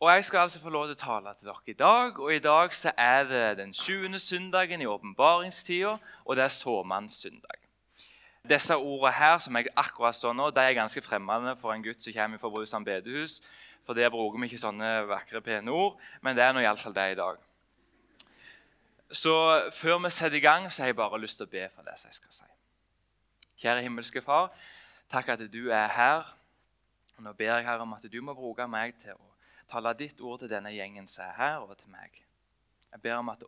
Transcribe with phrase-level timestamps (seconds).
[0.00, 2.18] Og Jeg skal altså få lov til å tale til dere i dag.
[2.18, 4.16] Og I dag så er det den 20.
[4.18, 7.58] søndagen i åpenbaringstida, og det er såmannssøndag.
[8.48, 12.00] Disse ordene her som jeg akkurat så nå, de er ganske fremmede for en gutt
[12.00, 13.42] som kommer fra Brusand bedehus.
[13.84, 17.08] For der bruker vi ikke sånne vakre, pene ord, men det er nå iallfall det
[17.12, 17.36] i dag.
[19.12, 19.34] Så
[19.76, 21.98] før vi setter i gang, så har jeg bare lyst til å be for det
[22.06, 22.48] jeg skal si.
[23.60, 24.48] Kjære himmelske Far,
[25.12, 26.36] takk at du er her.
[27.20, 29.29] Nå ber jeg her om at du må bruke meg til å
[29.70, 32.20] tale ditt ord til denne gjengen som er her, og til meg.
[32.90, 33.44] Jeg ber om at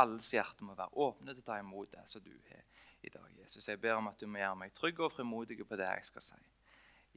[0.00, 2.62] alles hjerte må være åpne til å ta imot det som du har
[3.02, 3.28] i dag.
[3.42, 3.68] Jesus.
[3.68, 6.24] Jeg ber om at du må gjøre meg trygg og frimodig på det jeg skal
[6.24, 6.40] si.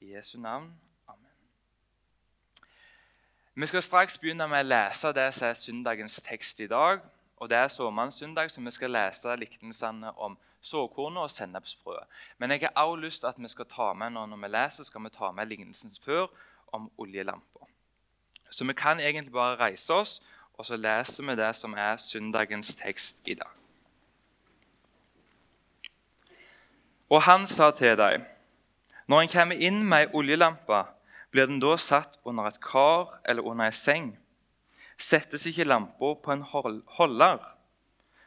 [0.03, 0.71] I Jesu navn.
[1.07, 1.31] Amen.
[3.53, 7.03] Vi skal straks begynne med å lese det som er søndagens tekst i dag.
[7.37, 12.07] og Det er såmannssøndag, så vi skal lese liknelsene om såkornet og sennepsfrøet.
[12.37, 15.03] Men jeg har også lyst til at vi skal ta med når vi leser, skal
[15.03, 16.27] vi ta med lignelsen før
[16.71, 17.52] om oljelampa.
[18.53, 20.21] Så vi kan egentlig bare reise oss,
[20.53, 23.49] og så leser vi det som er søndagens tekst i dag.
[27.09, 28.27] Og han sa til dem,
[29.09, 30.83] når en kommer inn med ei oljelampe,
[31.33, 34.13] blir den da satt under et kar eller under ei seng?
[35.01, 37.41] Settes ikke lampa på en holder?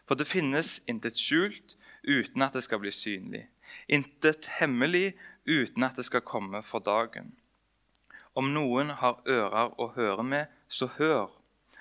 [0.06, 3.46] For det finnes intet skjult uten at det skal bli synlig,
[3.88, 5.14] intet hemmelig
[5.46, 7.32] uten at det skal komme for dagen.
[8.36, 11.30] Om noen har ører å høre med, så hør.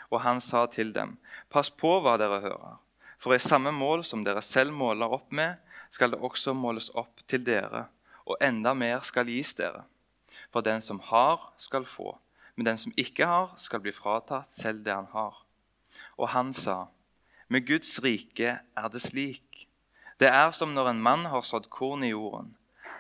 [0.08, 1.18] Og han sa til dem,
[1.52, 2.78] pass på hva dere hører.
[3.20, 5.58] For i samme mål som dere selv måler opp med,
[5.92, 7.88] skal det også måles opp til dere,
[8.24, 9.84] og enda mer skal gis dere.
[10.54, 12.16] For den som har, skal få,
[12.56, 15.42] men den som ikke har, skal bli fratatt selv det han har.
[16.16, 16.86] Og han sa,
[17.52, 19.68] med Guds rike er det slik.
[20.20, 22.54] Det er som når en mann har sådd korn i jorden.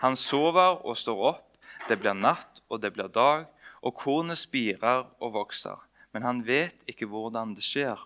[0.03, 1.54] Han sover og står opp
[1.89, 3.45] det blir natt, og det blir dag,
[3.85, 5.77] og kornet spirer og vokser.
[6.13, 7.99] Men han vet ikke hvordan det skjer.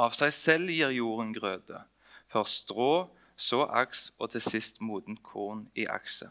[0.00, 1.84] Av seg selv gir jorden grøde.
[2.32, 6.28] Først strå, så aks og til sist modent korn i akse.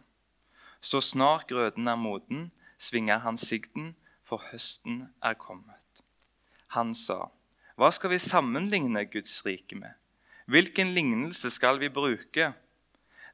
[0.81, 6.03] Så snart grøden er moden, svinger han sigden, for høsten er kommet.
[6.77, 7.31] Han sa,
[7.75, 9.95] Hva skal vi sammenligne Guds rike med?
[10.45, 12.53] Hvilken lignelse skal vi bruke?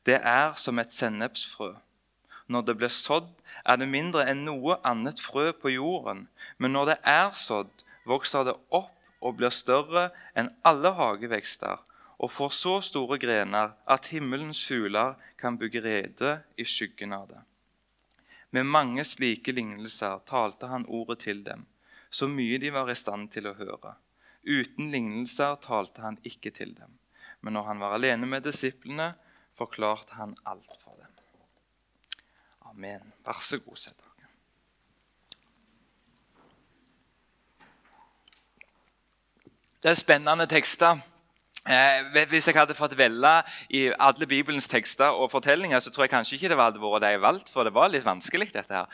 [0.05, 1.73] Det er som et sennepsfrø
[2.47, 3.31] når det blir sådd,
[3.65, 6.27] er det mindre enn noe annet frø på jorden.
[6.57, 8.93] Men når det er sådd, vokser det opp
[9.25, 11.81] og blir større enn alle hagevekster
[12.15, 17.41] og får så store grener at himmelens fugler kan bygge rede i skyggen av det.
[18.55, 21.65] Med mange slike lignelser talte han ordet til dem,
[22.09, 23.97] så mye de var i stand til å høre.
[24.45, 26.93] Uten lignelser talte han ikke til dem.
[27.41, 29.11] Men når han var alene med disiplene,
[29.57, 31.14] forklarte han alt for dem.
[32.75, 33.13] Amen.
[33.23, 34.11] Vær så god, sett dere.
[39.83, 40.97] Det er spennende tekster.
[41.65, 43.31] Eh, hvis jeg hadde fått velge
[43.69, 47.13] i alle Bibelens tekster og fortellinger, så tror jeg kanskje ikke det hadde vært det
[47.15, 48.51] jeg valgte, for det var litt vanskelig.
[48.53, 48.91] dette her.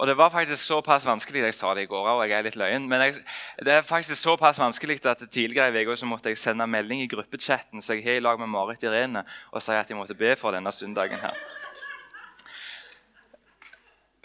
[0.00, 2.56] Og det var faktisk såpass vanskelig jeg sa det i går og jeg er litt
[2.56, 3.20] løyen, men jeg,
[3.62, 7.82] det er faktisk såpass vanskelig at tidligere i uka måtte jeg sende melding i gruppechatten
[7.82, 9.22] så jeg har i lag med Marit Irene
[9.52, 11.20] og si at jeg måtte be for denne søndagen.
[11.20, 11.36] her.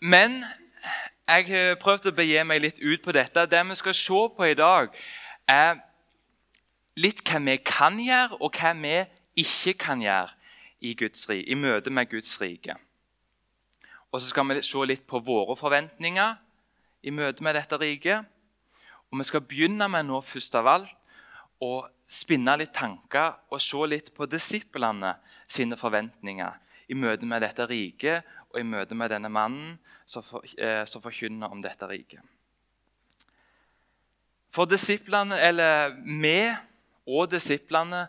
[0.02, 0.44] Men
[1.28, 3.48] jeg har prøvd å begi meg litt ut på dette.
[3.50, 4.94] Det vi skal se på i dag,
[5.50, 5.80] er
[6.98, 8.98] litt hva vi kan gjøre, og hva vi
[9.42, 10.30] ikke kan gjøre
[10.86, 12.78] i, Guds, i møte med Guds rike.
[14.14, 16.38] Og så skal vi se litt på våre forventninger
[17.04, 18.26] i møte med dette riket.
[19.10, 20.94] Og vi skal begynne med nå først av alt
[21.64, 25.16] å spinne litt tanker og se litt på disiplene
[25.50, 29.78] sine forventninger i møte med dette riket og i møte med denne mannen
[30.08, 32.22] som, for, eh, forkynner om dette riket.
[34.50, 36.56] For disiplene, eller vi
[37.08, 38.08] og disiplene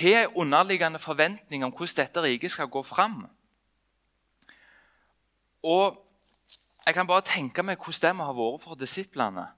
[0.00, 3.24] har en underliggende forventning om hvordan dette riket skal gå fram.
[5.62, 6.02] Og
[6.86, 9.48] jeg kan bare tenke meg hvordan det må ha vært for disiplene.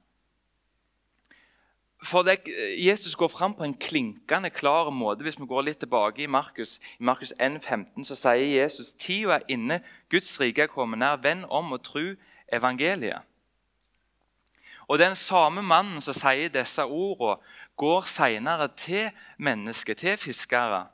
[2.02, 2.38] For det,
[2.78, 5.22] Jesus går fram på en klinkende klar måte.
[5.22, 9.48] Hvis vi går litt tilbake i Markus, i Markus 1,15, så sier Jesus tida er
[9.50, 9.80] inne,
[10.10, 11.18] Guds rike er kommet nær.
[11.22, 12.14] Venn om og tru
[12.52, 13.26] evangeliet.
[14.88, 17.42] Og Den samme mannen som sier disse ordene,
[17.76, 20.86] går senere til mennesker, til fiskere,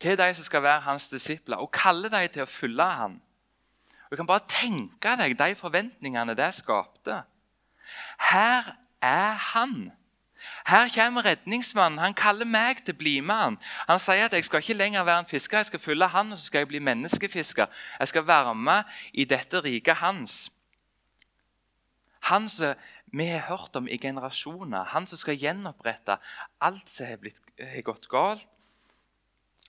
[0.00, 3.20] til de som skal være hans disipler, og kaller dem til å følge ham.
[4.10, 7.22] Du kan bare tenke deg de forventningene det skapte.
[8.18, 9.92] Her er han
[10.66, 11.98] her kommer redningsmannen.
[11.98, 13.58] Han kaller meg til å bli med han.
[13.88, 16.38] Han sier at jeg skal ikke lenger være en fisker, jeg skal følge han, og
[16.38, 17.66] så skal jeg bli menneskefisker.
[17.98, 20.48] Jeg skal være med i dette riket hans.
[22.28, 22.74] Han som
[23.12, 24.84] vi har hørt om i generasjoner.
[24.84, 26.18] Han som skal gjenopprette
[26.60, 28.46] alt som har, gått galt.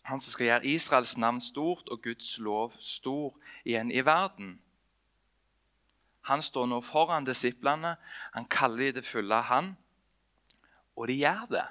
[0.04, 3.34] Han som skal gjøre Israels navn stort og Guds lov stor
[3.66, 4.60] igjen i verden.
[6.30, 7.96] Han står nå foran disiplene.
[8.34, 9.76] Han kaller dem til følge han,
[10.96, 11.68] og de gjør det.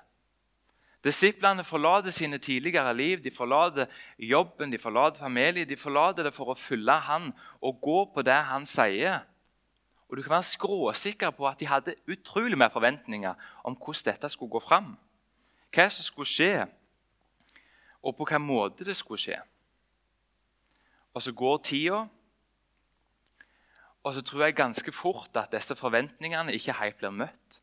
[1.04, 3.86] Disiplene forlater sine tidligere liv, de forlater
[4.18, 5.64] jobben, de forlater familie.
[5.64, 7.30] De forlater det for å følge han
[7.60, 9.22] og gå på det han sier.
[10.10, 13.34] Og Du kan være skråsikker på at de hadde utrolig mer forventninger
[13.64, 14.96] om hvordan dette skulle gå fram.
[15.72, 16.66] Hva som skulle skje,
[18.02, 19.38] og på hvilken måte det skulle skje.
[21.14, 22.08] Og så går tida,
[24.02, 27.60] og så tror jeg ganske fort at disse forventningene ikke helt blir møtt.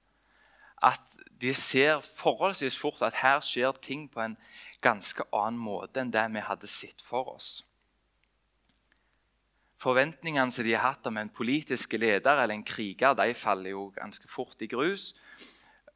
[0.81, 1.01] At
[1.42, 4.38] de ser forholdsvis fort at her skjer ting på en
[4.81, 7.50] ganske annen måte enn det vi hadde sett for oss.
[9.78, 13.92] Forventningene som de har hatt om en politisk leder eller en kriger, de faller jo
[13.94, 15.12] ganske fort i grus.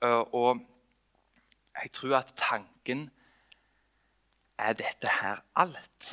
[0.02, 0.62] Eh, og
[1.82, 3.08] jeg tror at tanken
[4.62, 6.12] er dette her alt?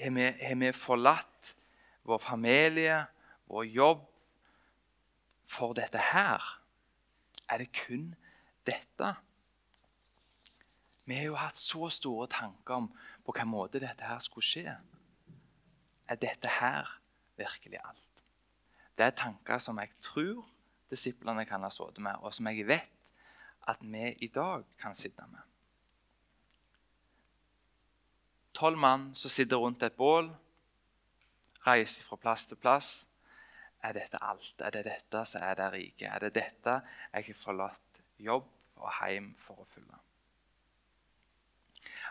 [0.00, 1.54] Har vi, vi forlatt
[2.04, 2.98] vår familie,
[3.48, 4.04] vår jobb,
[5.48, 6.44] for dette her?
[7.54, 8.08] Er det kun
[8.66, 9.12] dette?
[11.04, 14.74] Vi har jo hatt så store tanker om på hvilken måte dette her skulle skje
[16.08, 16.88] er dette her
[17.36, 18.22] virkelig alt?
[18.98, 20.44] Det er tanker som jeg tror
[20.90, 22.90] disiplene kan ha sittet med, og som jeg vet
[23.68, 25.40] at vi i dag kan sitte med.
[28.54, 30.30] Tolv mann som sitter rundt et bål,
[31.66, 33.08] reiser fra plass til plass.
[33.84, 34.54] Er dette alt?
[34.64, 36.08] Er det dette som er det rike?
[36.08, 36.78] Er det dette
[37.12, 38.48] jeg har forlatt jobb
[38.80, 40.00] og hjem for å fylle?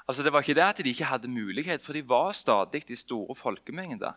[0.07, 2.95] Altså, Det var ikke det at de ikke hadde mulighet, for de var stadig i
[2.95, 4.13] store folkemengder.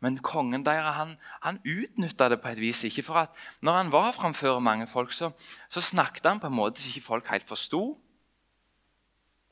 [0.00, 2.84] Men kongen deres han, han utnytta det på et vis.
[2.84, 3.30] ikke for at
[3.60, 5.30] Når han var framfor mange folk, så,
[5.68, 7.98] så snakket han på en måte som ikke folk helt forsto.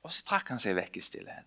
[0.02, 1.46] Og så trakk han seg vekk i stillhet.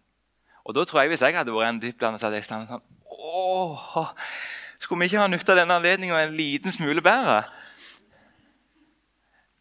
[0.63, 2.81] Og da tror jeg Hvis jeg hadde vært en diplomat, så hadde jeg stått sånn
[3.15, 4.13] Åh,
[4.85, 7.39] Skulle vi ikke ha nytta denne anledningen en liten smule bedre?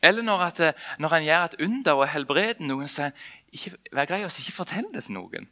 [0.05, 0.59] Eller når, at,
[1.01, 3.07] når han gjør et under og helbreder noen, så
[3.49, 5.47] ikke, vær grei å ikke fortell det til noen.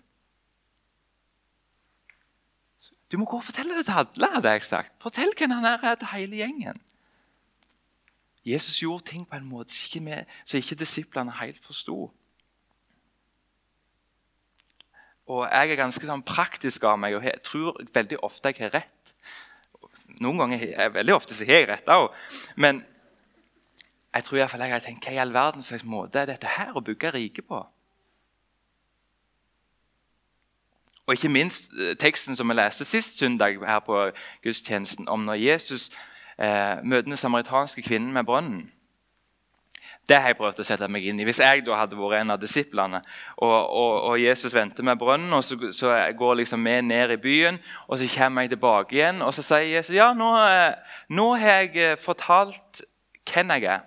[3.08, 4.28] Du må gå og fortelle det til alle.
[4.34, 4.92] hadde jeg sagt.
[5.00, 6.80] Fortell hvem han er til hele gjengen.
[8.44, 12.10] Jesus gjorde ting på en måte som ikke disiplene helt forsto.
[15.32, 18.76] Og jeg er ganske sånn praktisk av meg og jeg tror veldig ofte jeg har
[18.82, 19.14] rett.
[20.20, 22.10] Noen ganger er veldig ofte så har jeg rett òg.
[22.56, 22.82] Men
[24.14, 26.28] jeg tror i hvert fall jeg har tenkt hva i all verdens slags måte er
[26.28, 27.62] dette her å bygge riket på?
[31.06, 34.04] Og ikke minst eh, teksten som vi leste sist søndag her på
[34.44, 35.90] gudstjenesten, om når Jesus
[36.38, 38.70] eh, møter den samaritanske kvinnen med brønnen.
[40.08, 41.26] Det har jeg prøvd å sette meg inn i.
[41.28, 43.02] Hvis jeg da hadde vært en av disiplene,
[43.38, 47.20] og, og, og Jesus venter med brønnen, og så, så går liksom vi ned i
[47.22, 51.28] byen, og så kommer jeg tilbake igjen, og så sier Jesus ja, nå, eh, nå
[51.38, 52.82] har jeg eh, fortalt
[53.30, 53.86] hvem jeg er.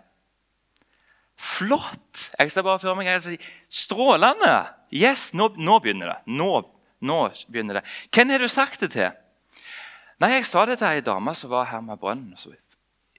[1.36, 2.30] Flott!
[2.40, 3.52] Jeg ser bare for meg jeg sier,
[3.84, 4.56] Strålende!
[4.96, 6.20] Yes, nå, nå begynner det.
[6.32, 6.64] Nå
[7.06, 7.86] nå begynner det.
[8.14, 9.12] Hvem har du sagt det til?
[10.20, 12.38] Nei, Jeg sa det til ei dame som var her med brønnen.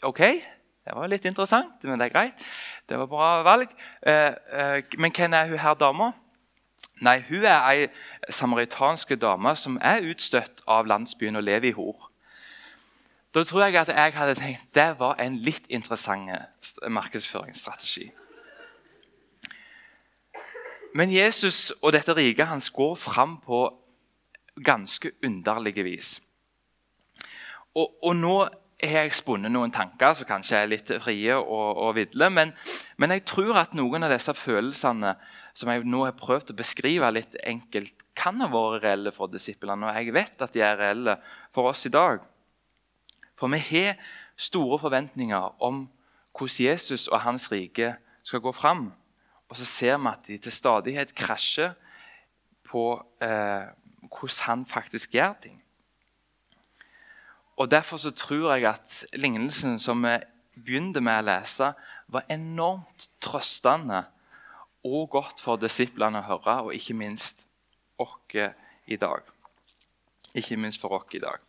[0.03, 0.23] Ok,
[0.87, 2.43] det var litt interessant, men det er greit.
[2.87, 3.73] Det var bra valg.
[4.07, 6.13] Eh, eh, men hvem er hun her dama?
[7.01, 7.89] Nei, Hun er ei
[8.31, 12.07] samaritansk dame som er utstøtt av landsbyen og lever i hor.
[13.35, 18.13] Da tror jeg at jeg hadde tenkt det var en litt interessant markedsføringsstrategi.
[20.95, 23.67] Men Jesus og dette riket hans går fram på
[24.65, 26.23] ganske underlige vis.
[27.75, 28.39] Og, og nå
[28.83, 32.29] jeg spunnet noen tanker som kanskje er litt frie og, og ville.
[32.29, 32.53] Men,
[33.01, 35.15] men, jeg tror at noen av disse følelsene
[35.57, 39.89] som jeg nå har prøvd å beskrive litt enkelt, kan ha vært reelle for disiplene.
[39.89, 41.17] Og jeg vet at de er reelle
[41.57, 42.21] for oss i dag.
[43.37, 43.97] For vi har
[44.37, 45.87] store forventninger om
[46.37, 47.95] hvordan Jesus og hans rike
[48.27, 48.91] skal gå fram.
[49.49, 51.77] Og så ser vi at de til stadighet krasjer
[52.67, 52.91] på
[53.25, 53.69] eh,
[54.11, 55.63] hvordan han faktisk gjør ting.
[57.57, 60.17] Og Derfor så tror jeg at lignelsen som vi
[60.57, 61.73] begynte med å lese,
[62.09, 64.05] var enormt trøstende
[64.87, 67.47] og godt for disiplene å høre, og ikke minst
[67.99, 68.37] oss
[68.87, 69.25] i dag.
[70.37, 71.41] Ikke minst for oss i dag.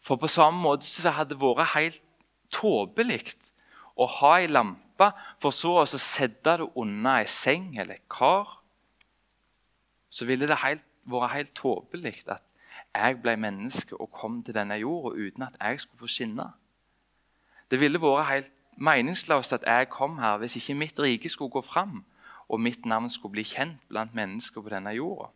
[0.00, 2.02] For på samme måte så det hadde vært helt
[2.54, 3.34] tåpelig
[3.98, 5.10] å ha ei lampe
[5.42, 8.60] for så å sette det under ei seng eller kar,
[10.08, 12.45] så ville det helt, vært helt tåpelig at
[12.96, 16.50] jeg ble menneske og kom til denne jorda uten at jeg skulle få skinne.
[17.70, 21.62] Det ville vært helt meningsløst at jeg kom her hvis ikke mitt rike skulle gå
[21.64, 22.04] fram
[22.48, 25.30] og mitt navn skulle bli kjent blant mennesker på denne jorda.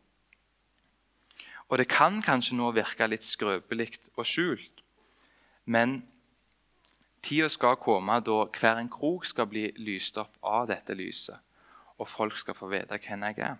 [1.68, 4.82] Og Det kan kanskje nå virke litt skrøpelig og skjult,
[5.64, 6.02] men
[7.22, 11.38] tida skal komme da hver en krok skal bli lyst opp av dette lyset,
[11.98, 13.56] og folk skal få vite hvem jeg er.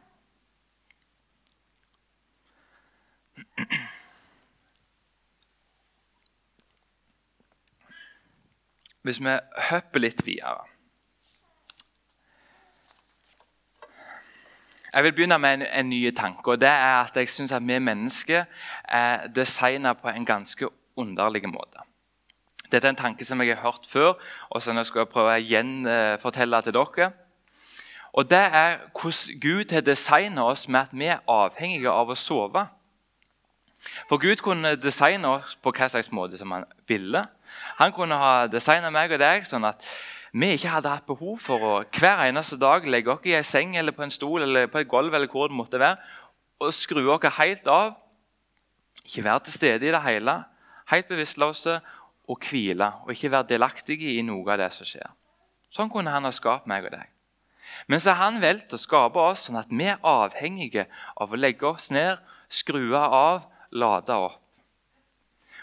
[9.02, 9.32] Hvis vi
[9.70, 10.66] hopper litt videre
[14.92, 16.50] Jeg vil begynne med en, en ny tanke.
[16.50, 18.44] og det er at Jeg syns at vi mennesker
[18.84, 21.78] er designa på en ganske underlig måte.
[22.72, 24.12] Dette er en tanke som jeg har hørt før,
[24.50, 27.12] og som jeg skal prøve å gjenfortelle til dere.
[28.12, 32.14] Og Det er hvordan Gud har designa oss med at vi er avhengige av å
[32.14, 32.66] sove.
[34.08, 37.24] For Gud kunne designe oss på hva slags måte som han ville.
[37.80, 39.86] Han kunne ha designa meg og deg sånn at
[40.32, 43.74] vi ikke hadde hatt behov for å hver eneste dag legge oss i en seng
[43.80, 45.98] eller på en stol eller på et gulv eller hvor det måtte være,
[46.60, 47.96] og skru oss helt av.
[49.02, 50.36] Ikke være til stede i det hele,
[50.92, 51.80] helt bevisstløse
[52.30, 52.92] og hvile.
[53.06, 55.08] Og ikke være delaktige i noe av det som skjer.
[55.74, 57.08] Sånn kunne han ha skapt meg og deg.
[57.88, 61.38] Men så har han valgt å skape oss sånn at vi er avhengige av å
[61.38, 62.20] legge oss ned,
[62.50, 64.38] skru av, lade opp.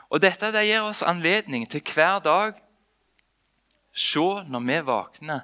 [0.07, 2.55] Og Dette det gir oss anledning til hver dag
[3.97, 5.41] se når vi våkner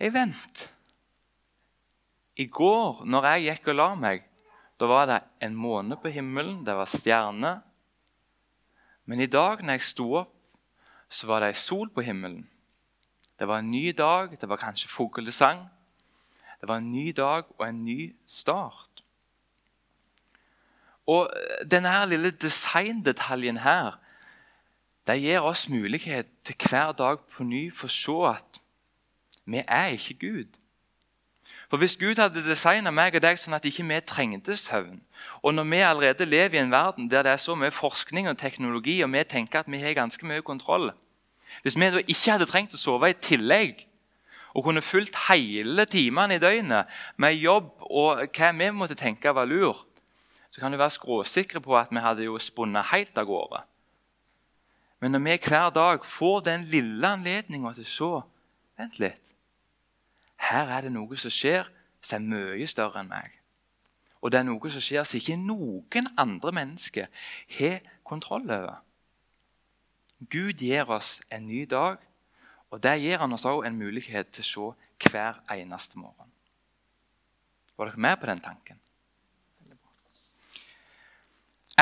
[0.00, 0.68] Jeg vent.
[2.36, 4.24] I går, når jeg gikk og la meg,
[4.80, 7.60] da var det en måne på himmelen, det var stjerner.
[9.06, 10.32] Men i dag, når jeg sto opp,
[11.12, 12.48] så var det ei sol på himmelen.
[13.38, 15.62] Det var en ny dag, det var kanskje fuglesang.
[16.60, 18.91] Det var en ny dag og en ny start.
[21.06, 21.30] Og
[21.70, 23.98] denne lille designdetaljen her
[25.06, 28.60] det gir oss mulighet til hver dag på ny for å se at
[29.50, 30.58] vi er ikke Gud.
[31.72, 35.00] For Hvis Gud hadde designa meg og deg sånn at ikke vi trengte søvn,
[35.42, 38.38] og når vi allerede lever i en verden der det er så mye forskning og
[38.38, 40.92] teknologi, og vi tenker at vi har ganske mye kontroll
[41.62, 43.86] Hvis vi da ikke hadde trengt å sove i tillegg,
[44.54, 49.48] og kunne fulgt hele timene i døgnet med jobb og hva vi måtte tenke var
[49.48, 49.91] lurt,
[50.52, 53.62] så kan du være skråsikre på at vi hadde jo spunnet helt av gårde.
[55.00, 58.12] Men når vi hver dag får den lille anledninga til å se
[58.80, 59.20] Vent litt.
[60.42, 61.68] Her er det noe som skjer
[62.02, 63.36] som er mye større enn meg.
[64.22, 67.10] Og det er noe som skjer som ikke noen andre mennesker
[67.58, 68.80] har kontroll over.
[70.30, 71.98] Gud gir oss en ny dag,
[72.70, 76.30] og der gir han oss også en mulighet til å se hver eneste morgen.
[77.76, 78.81] Var dere med på den tanken?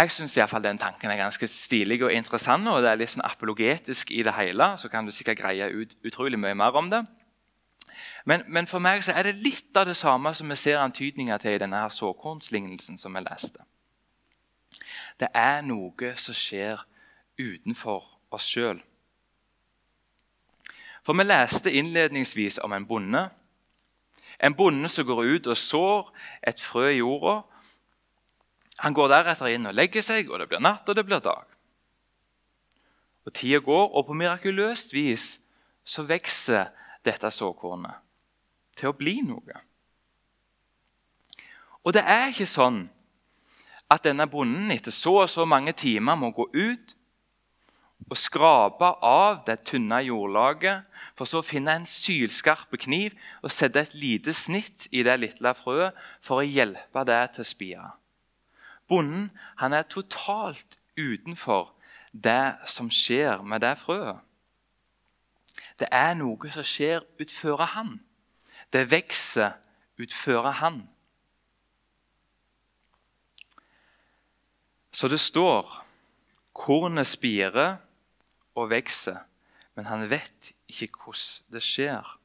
[0.00, 4.10] Jeg syns den tanken er ganske stilig og interessant, og det er litt sånn apologetisk
[4.10, 4.70] i det hele.
[4.80, 7.02] Så kan du sikkert greie ut utrolig mye mer om det.
[8.24, 11.58] Men, men, for meg er det litt av det samme som vi ser antydninger til
[11.58, 13.60] i denne her såkornslignelsen som vi leste.
[15.20, 16.80] Det er noe som skjer
[17.36, 18.80] utenfor oss sjøl.
[21.04, 23.26] For vi leste innledningsvis om en bonde.
[24.40, 26.12] En bonde som går ut og sår
[26.48, 27.42] et frø i jorda
[28.80, 31.44] han går deretter inn og legger seg, og det blir natt, og det blir dag.
[33.28, 35.34] Og Tida går, og på mirakuløst vis
[35.84, 36.70] så vokser
[37.04, 38.00] dette såkornet
[38.78, 39.60] til å bli noe.
[41.84, 42.86] Og det er ikke sånn
[43.90, 46.96] at denne bonden etter så og så mange timer må gå ut
[48.10, 53.12] og skrape av det tynne jordlaget, for så å finne en sylskarp kniv
[53.44, 57.50] og sette et lite snitt i det lille frøet for å hjelpe det til å
[57.50, 57.90] spire.
[58.90, 59.30] Bonden
[59.60, 61.70] han er totalt utenfor
[62.12, 64.18] det som skjer med det frøet.
[65.78, 68.00] Det er noe som skjer utfører han.
[68.74, 69.54] Det vokser
[70.00, 70.82] utfører han.
[74.92, 75.70] Så det står
[76.52, 77.78] kornet spirer
[78.58, 79.22] og vokser,
[79.78, 82.16] men han vet ikke hvordan det skjer.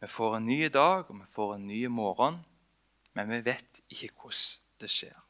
[0.00, 2.42] Vi får en ny dag og vi får en ny morgen,
[3.12, 5.27] men vi vet ikke hvordan det skjer.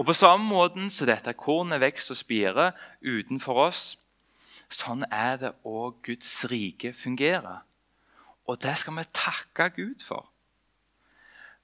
[0.00, 2.70] Og På samme måte som dette kornet vokser og spirer
[3.04, 3.82] utenfor oss,
[4.72, 7.66] sånn er det òg Guds rike fungerer.
[8.48, 10.30] Og det skal vi takke Gud for.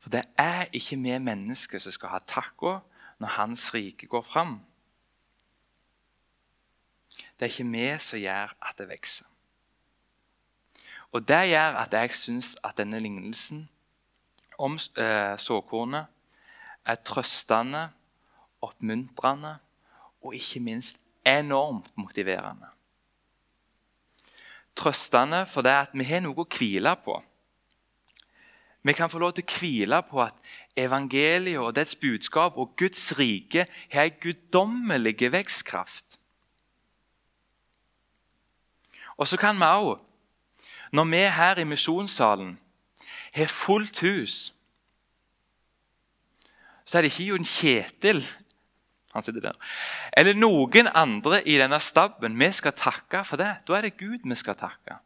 [0.04, 2.76] For det er ikke vi mennesker som skal ha takka
[3.24, 4.58] når Hans rike går fram.
[7.40, 9.32] Det er ikke vi som gjør at det vokser.
[11.16, 13.68] Og Det gjør at jeg syns at denne lignelsen
[14.58, 16.12] om eh, såkornet
[16.84, 17.88] er trøstende
[18.64, 19.56] oppmuntrende
[20.24, 22.68] og ikke minst enormt motiverende.
[24.76, 27.16] Trøstende for det at vi har noe å hvile på.
[28.86, 30.36] Vi kan få lov til å hvile på at
[30.78, 36.20] evangeliet og dets budskap og Guds rike har en guddommelig vekstkraft.
[39.16, 39.96] Og så kan vi òg,
[40.92, 42.58] når vi her i misjonssalen
[43.34, 44.52] har fullt hus,
[46.84, 48.22] så er det ikke Jon Kjetil
[49.16, 49.58] han sitter der.
[50.16, 53.52] Eller noen andre i denne stabben vi skal takke for det.
[53.66, 55.00] Da er det Gud vi skal takke.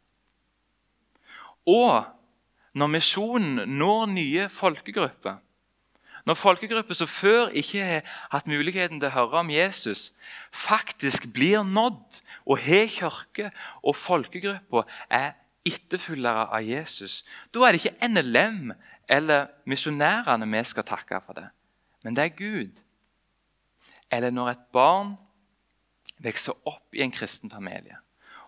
[1.69, 2.07] Og
[2.75, 5.40] når misjonen når nye folkegrupper
[6.29, 10.11] Når folkegrupper som før ikke har hatt muligheten til å høre om Jesus,
[10.52, 13.49] faktisk blir nådd og har kirke,
[13.81, 15.33] og folkegrupper er
[15.64, 17.23] etterfølgere av Jesus,
[17.57, 18.75] da er det ikke NLM
[19.09, 21.49] eller misjonærene vi skal takke for det,
[22.05, 22.85] men det er Gud
[24.11, 25.17] eller når et barn
[26.21, 27.99] vokser opp i en kristen familie,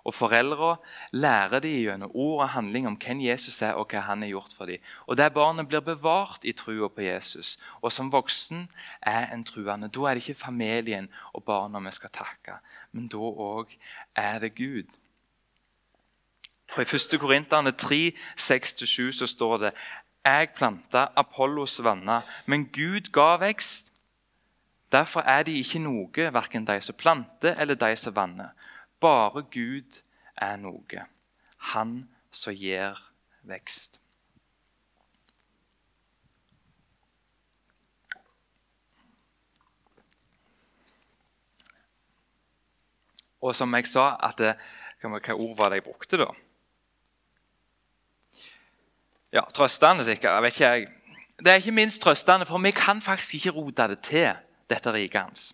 [0.02, 0.76] og foreldre
[1.14, 4.56] lærer dem gjennom ord og handling om hvem Jesus er og hva han har gjort
[4.58, 4.82] for dem.
[5.06, 8.66] Og der barnet blir bevart i trua på Jesus, og som voksen
[9.00, 9.88] er en truende.
[9.88, 12.58] Da er det ikke familien og barna vi skal takke,
[12.92, 13.78] men da òg
[14.18, 14.90] er det Gud.
[16.72, 17.20] For I 1.
[17.20, 19.72] Korinterne 3, 6-7 så står det
[20.24, 23.91] Jeg planta, Apollos vanna, men Gud ga vekst.
[24.92, 28.52] Derfor er de ikke noe, verken de som planter eller de som vanner.
[29.00, 30.02] Bare Gud
[30.36, 31.06] er noe.
[31.72, 31.94] Han
[32.30, 33.00] som gir
[33.48, 33.98] vekst.
[43.42, 44.38] Og som jeg sa at
[45.02, 46.28] Hva ord var det jeg brukte, da?
[49.32, 50.30] Ja, Trøstende, sikkert.
[50.30, 50.92] jeg vet ikke.
[51.38, 54.30] Det er ikke minst trøstende, for vi kan faktisk ikke rote det til
[54.72, 55.50] dette riket hans.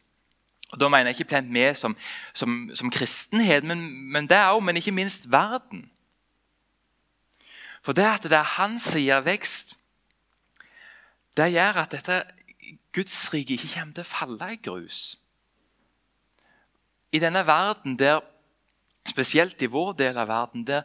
[0.72, 1.96] Og Da mener jeg ikke plent med som,
[2.34, 5.88] som, som kristenhet, men, men det òg, men ikke minst verden.
[7.82, 9.72] For det at det er han som gir vekst,
[11.36, 12.22] det gjør at dette
[12.92, 15.16] Guds rike ikke kommer til å falle i grus.
[17.14, 18.20] I denne verden, der,
[19.08, 20.82] spesielt i vår del av verden, der,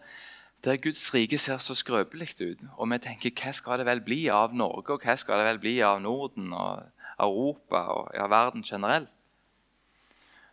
[0.63, 4.22] der Guds rike ser så skrøpelig ut, og vi tenker hva skal det vel bli
[4.32, 6.54] av Norge, og hva skal det vel bli av Norden?
[6.54, 6.86] og
[7.19, 9.10] Europa og ja, verden generelt,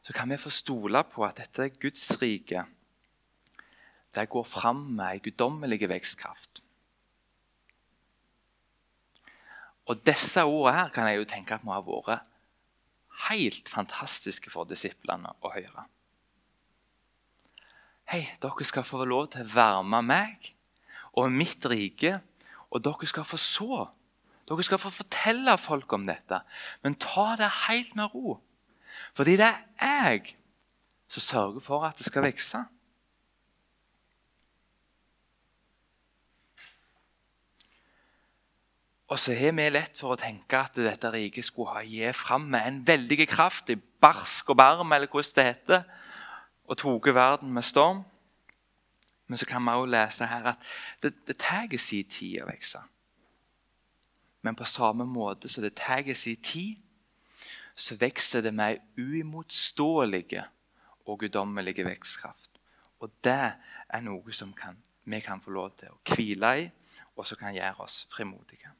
[0.03, 2.65] så kan vi få stole på at dette Guds rike
[4.15, 6.63] det går fram med en guddommelig vekstkraft.
[9.87, 12.27] Og Disse ordene her kan jeg jo tenke at må ha vært
[13.29, 15.87] helt fantastiske for disiplene å høre.
[18.11, 20.53] Hei, dere skal få lov til å være med meg
[21.19, 22.19] og mitt rike,
[22.71, 23.85] og dere skal få så
[24.51, 26.43] dere skal få fortelle folk om dette,
[26.83, 28.41] men ta det helt med ro.
[29.15, 29.47] Fordi det
[29.79, 30.37] er jeg
[31.11, 32.65] som sørger for at det skal vokse.
[39.11, 42.47] Og så har vi lett for å tenke at dette riket skulle ha gitt fram
[42.53, 45.83] med en veldig kraft, i barsk og barm, eller hvordan det heter,
[46.71, 48.05] og tatt verden med storm.
[49.27, 50.71] Men så kan vi også lese her at
[51.03, 52.83] det, det tar sin tid å vokse.
[54.43, 56.77] Men på samme måte som det tar sin tid,
[57.75, 60.45] så vokser det med uimotståelige
[61.07, 62.51] og guddommelige vekstkraft.
[63.01, 63.55] Og det
[63.89, 66.69] er noe som kan, vi kan få lov til å hvile i,
[67.17, 68.73] og som kan gjøre oss frimodige.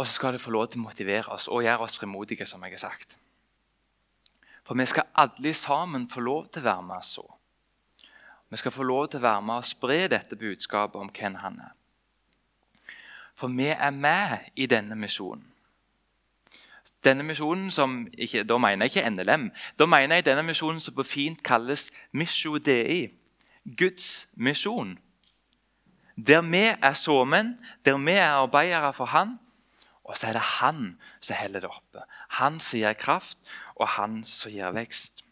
[0.00, 2.62] Og så skal det få lov til å motivere oss og gjøre oss frimodige, som
[2.64, 3.18] jeg har sagt.
[4.64, 7.26] For vi skal alle sammen få lov til å være med så.
[8.50, 11.60] Vi skal få lov til å være med og spre dette budskapet om hvem han
[11.62, 11.74] er.
[13.38, 15.46] For vi er med i denne misjonen.
[17.04, 19.50] Denne misjonen som ikke, Da mener jeg ikke NLM.
[19.78, 23.14] Da mener jeg denne misjonen som på fint kalles Misjo Dei.
[23.76, 24.98] Guds misjon.
[26.16, 29.38] Der vi er såmenn, der vi er arbeidere for Han,
[30.04, 32.04] og så er det Han som holder det oppe.
[32.28, 33.38] Han som gir kraft,
[33.76, 35.24] og Han som gir vekst.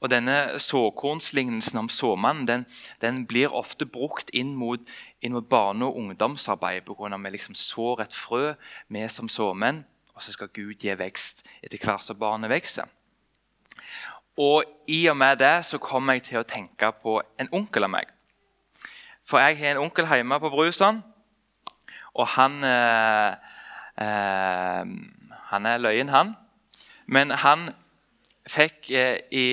[0.00, 2.66] Og denne Såkornslignelsen om såmannen den,
[3.00, 4.80] den, blir ofte brukt inn mot,
[5.20, 7.14] inn mot barne- og ungdomsarbeid pga.
[7.14, 8.54] at vi liksom sår et frø,
[8.88, 9.84] vi som såmenn,
[10.14, 12.86] og så skal Gud gi vekst etter hvert som barnet vokser.
[14.38, 17.90] Og I og med det så kommer jeg til å tenke på en onkel av
[17.90, 18.06] meg.
[19.26, 21.02] For jeg har en onkel hjemme på Brusand,
[22.14, 23.34] og han eh,
[24.00, 24.84] eh,
[25.48, 26.34] Han er løyen, han.
[27.06, 27.70] Men han
[28.48, 29.46] fikk eh, i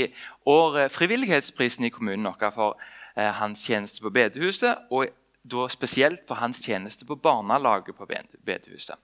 [0.45, 2.79] år frivillighetsprisen i kommunen vår for
[3.17, 4.87] eh, hans tjeneste på bedehuset.
[4.91, 5.11] Og
[5.45, 8.07] da spesielt for hans tjeneste på barnelaget på
[8.45, 8.97] bedehuset.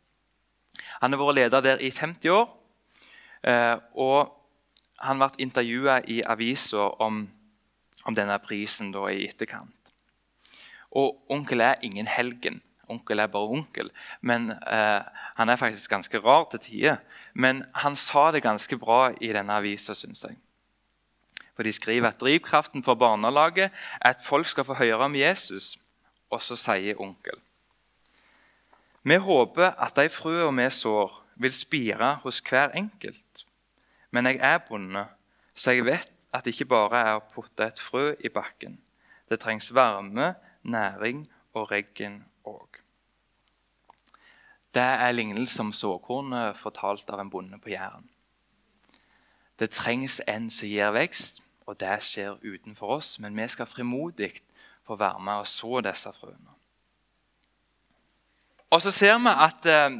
[1.01, 2.47] Han har vært leder der i 50 år.
[3.43, 4.31] Eh, og
[5.01, 7.23] han ble intervjua i aviser om,
[8.05, 9.73] om, denne prisen i etterkant.
[10.91, 12.61] Og onkel er ingen helgen.
[12.91, 13.91] Onkel er bare onkel.
[14.21, 15.01] Men eh,
[15.37, 16.97] Han er faktisk ganske rar til tider.
[17.33, 20.35] Men han sa det ganske bra i denne avisa, syns jeg.
[21.55, 25.77] For De skriver at drivkraften for barnelaget er at folk skal få høre om Jesus.
[26.31, 27.39] Og så sier onkel
[29.03, 33.45] Vi håper at de frøene vi sår, vil spire hos hver enkelt.
[34.11, 35.05] Men jeg er bonde,
[35.55, 38.77] så jeg vet at det ikke bare er å putte et frø i bakken.
[39.29, 42.21] Det trengs varme, næring og regn.
[44.73, 48.07] Det er lignelsen om såkornet fortalt av en bonde på Jæren.
[49.59, 53.19] Det trengs en som gir vekst, og det skjer utenfor oss.
[53.19, 54.31] Men vi skal frimodig
[54.87, 56.55] få være med og så disse frøene.
[58.71, 59.97] Og så ser vi at eh,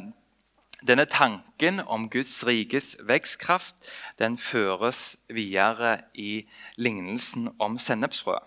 [0.88, 8.40] denne tanken om Guds rikes vekstkraft den føres videre i lignelsen om sennepsfrø.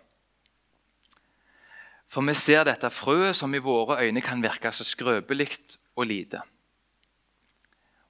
[2.08, 5.58] For vi ser dette frøet som i våre øyne kan virke så skrøpelig
[5.96, 6.42] og lite.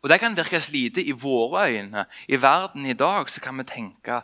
[0.03, 2.05] Og Det kan virke lite i våre øyne.
[2.29, 4.23] I verden i dag så kan vi tenke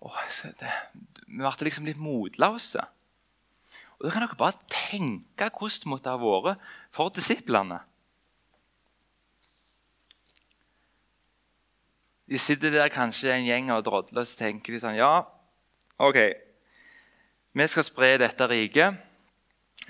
[0.00, 0.70] det,
[1.26, 2.80] Vi ble liksom litt motløse.
[3.98, 6.58] Og Da kan dere bare tenke hvordan det måtte ha vært
[6.90, 7.80] for disiplene.
[12.30, 15.26] De sitter der kanskje en gjeng og drodler og tenker de sånn Ja,
[15.98, 16.16] OK.
[17.52, 18.94] Vi skal spre dette riket.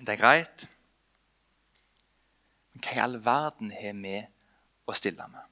[0.01, 0.67] Det er greit.
[2.81, 4.19] Hva i all verden har vi
[4.89, 5.47] å stille med?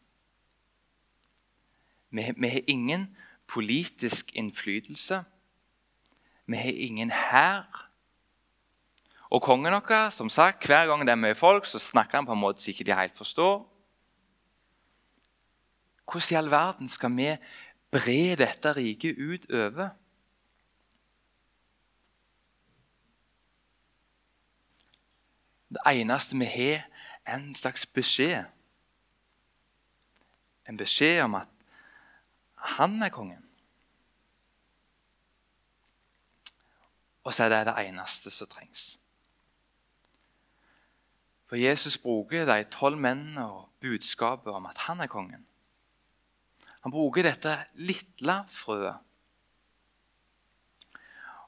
[2.11, 3.09] Vi, vi har ingen
[3.49, 5.23] politisk innflytelse.
[6.49, 7.85] Vi har ingen hær.
[9.29, 12.33] Og kongen vår, som sagt, hver gang det er mye folk, så snakker han på
[12.33, 13.61] en måte som ikke de helt forstår.
[16.09, 17.33] Hvordan i all verden skal vi
[17.93, 19.91] bre dette riket utover?
[25.69, 26.87] Det eneste vi har,
[27.35, 28.45] en slags beskjed.
[30.69, 31.53] En beskjed om at
[32.77, 33.45] han er kongen.
[37.25, 38.97] Og så er det det eneste som trengs.
[41.49, 45.47] For Jesus bruker de tolv mennene og budskapet om at han er kongen.
[46.85, 48.97] Han bruker dette lille frøet.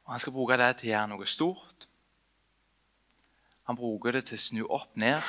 [0.05, 1.87] Og han skal bruke det til å gjøre noe stort.
[3.69, 5.21] Han bruker det til å snu opp ned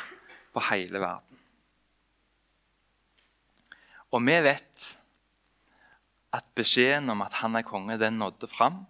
[0.53, 1.39] på hele verden.
[4.11, 4.87] Og vi vet
[6.35, 8.85] at beskjeden om at han er konge, den nådde fram.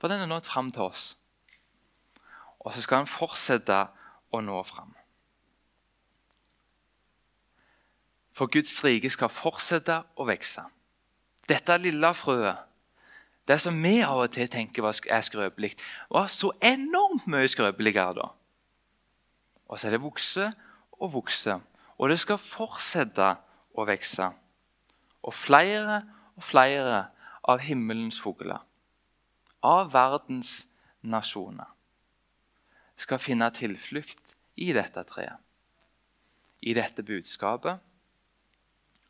[0.00, 1.16] For den er nådd fram til oss.
[2.60, 3.76] Og så skal han fortsette
[4.30, 4.94] å nå fram.
[8.36, 10.64] For Guds rike skal fortsette å vokse.
[11.50, 12.66] Dette lille frøet,
[13.48, 15.72] det som vi av og til tenker er skrøpelig,
[16.12, 18.28] var så enormt mye skrøpeligere da.
[19.66, 20.50] Og så er det vokse
[21.00, 21.56] og vokse.
[21.98, 23.32] Og det skal fortsette
[23.76, 24.30] å vokse.
[25.20, 26.00] Og flere
[26.36, 27.02] og flere
[27.50, 28.60] av himmelens fugler,
[29.64, 30.66] av verdens
[31.02, 31.68] nasjoner,
[33.00, 35.40] skal finne tilflukt i dette treet.
[36.60, 37.80] I dette budskapet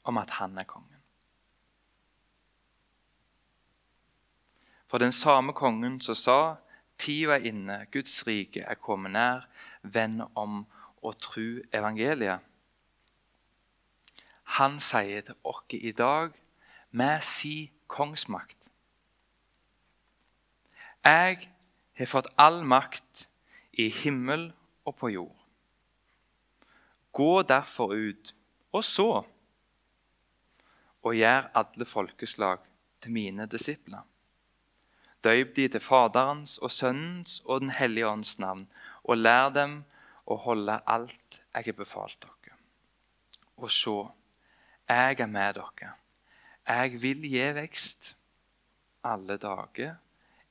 [0.06, 1.00] om at han er kongen.
[4.90, 6.40] For den samme kongen som sa
[7.00, 9.46] Tida er inne, Guds rike er kommet nær.
[9.82, 10.66] Vend om
[11.02, 12.40] og tru evangeliet.
[14.58, 16.34] Han sier til oss i dag
[16.90, 18.56] med si kongsmakt
[21.04, 21.48] Jeg
[21.96, 23.28] har fått all makt
[23.72, 24.50] i himmel
[24.84, 25.36] og på jord.
[27.12, 28.34] Gå derfor ut,
[28.72, 29.24] og så,
[31.02, 32.60] og gjør alle folkeslag
[33.00, 34.04] til mine disipler.
[35.24, 38.68] Døyp de til Faderens og Sønnens og Den hellige ånds navn,
[39.04, 39.82] og lær dem
[40.30, 42.56] å holde alt jeg har befalt dere.
[43.60, 43.96] Og se,
[44.88, 45.94] jeg er med dere.
[46.70, 48.14] Jeg vil gi vekst
[49.04, 49.96] alle dager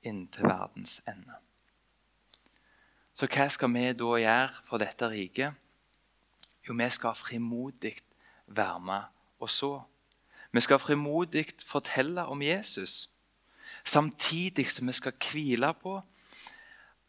[0.03, 1.37] inntil verdens ende.
[3.15, 5.55] Så hva skal vi da gjøre for dette riket?
[6.63, 7.95] Jo, vi skal frimodig
[8.47, 9.03] være med
[9.39, 9.73] og så.
[10.51, 13.09] Vi skal frimodig fortelle om Jesus
[13.85, 15.99] samtidig som vi skal hvile på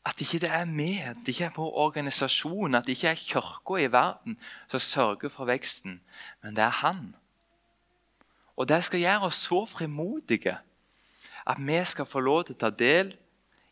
[0.05, 3.15] at ikke det er vi, at det ikke er vår organisasjon, at det ikke er
[3.15, 4.39] kirka i verden
[4.71, 6.01] som sørger for veksten,
[6.43, 7.15] men det er Han.
[8.57, 10.59] Og det skal gjøre oss så frimodige
[11.47, 13.15] at vi skal få lov til å ta del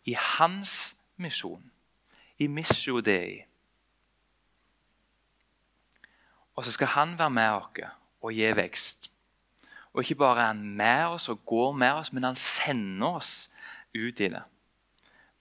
[0.09, 1.65] i Hans misjon,
[2.39, 3.45] i missio dei.
[6.57, 7.83] Og så skal han være med oss
[8.21, 9.11] og gi vekst.
[9.93, 13.51] Og ikke bare er han med oss og går med oss, men han sender oss
[13.95, 14.43] ut i det.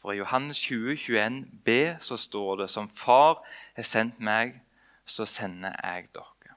[0.01, 3.41] For i Johannes 20, 21 b så står det som Far
[3.75, 4.59] har sendt meg,
[5.05, 6.55] så sender jeg dere.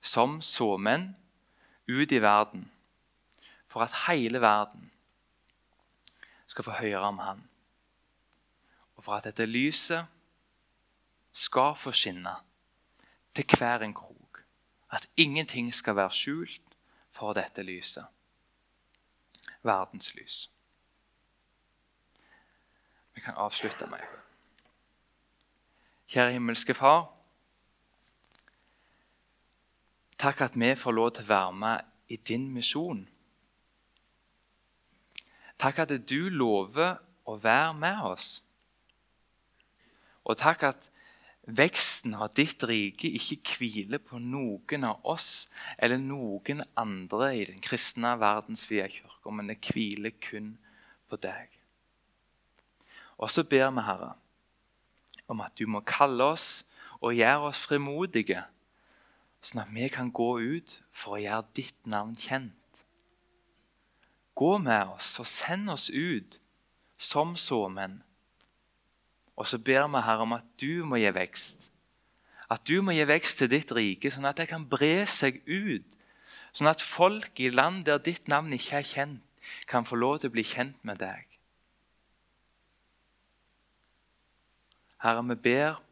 [0.00, 1.10] Som såmenn
[1.86, 2.70] ut i verden,
[3.66, 4.90] for at hele verden
[6.46, 7.42] skal få høre om Han.
[8.96, 10.06] Og for at dette lyset
[11.36, 12.32] skal få skinne
[13.36, 14.44] til hver en krok.
[14.90, 16.76] At ingenting skal være skjult
[17.10, 18.06] for dette lyset.
[19.62, 20.46] Verdens lys.
[23.26, 24.02] Kan avslutte med
[26.06, 27.08] Kjære himmelske Far.
[30.18, 33.00] Takk at vi får lov til å være med i din misjon.
[35.58, 38.28] Takk at du lover å være med oss.
[40.22, 40.88] Og takk at
[41.50, 45.48] veksten av ditt rike ikke hviler på noen av oss
[45.82, 50.54] eller noen andre i den kristne verdensvide kirke, men det hviler kun
[51.10, 51.55] på deg.
[53.16, 54.14] Og så ber vi, Herre,
[55.28, 56.64] om at du må kalle oss
[57.00, 58.42] og gjøre oss frimodige,
[59.44, 62.52] sånn at vi kan gå ut for å gjøre ditt navn kjent.
[64.36, 66.40] Gå med oss og send oss ut
[67.00, 68.02] som såmenn.
[69.36, 71.70] Og så ber vi Herre om at du må gi vekst.
[72.52, 75.96] At du må gi vekst til ditt rike, sånn at det kan bre seg ut.
[76.56, 79.22] Sånn at folk i land der ditt navn ikke er kjent,
[79.70, 81.35] kan få lov til å bli kjent med deg.
[85.02, 85.82] Herre, vi ber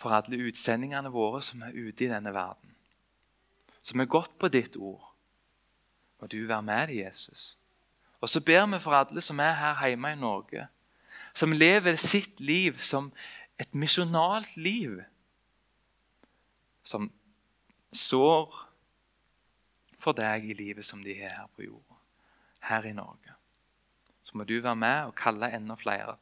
[0.00, 2.74] for alle utsendingene våre som er ute i denne verden.
[3.82, 5.06] Som er gått på ditt ord.
[6.20, 7.56] Må du være med dem, Jesus.
[8.20, 10.66] Og så ber vi for alle som er her hjemme i Norge,
[11.34, 13.08] som lever sitt liv som
[13.60, 14.98] et misjonalt liv.
[16.84, 17.10] Som
[17.92, 18.56] sår
[20.00, 21.96] for deg i livet som de har her på jorda,
[22.68, 23.36] her i Norge.
[24.24, 26.16] Så må du være med og kalle enda flere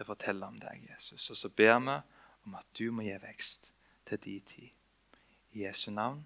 [0.00, 1.28] til å fortelle om deg, Jesus.
[1.28, 1.96] Og så ber vi
[2.48, 3.74] om at du må gi vekst
[4.08, 4.70] til din tid.
[5.52, 6.22] I Jesu navn.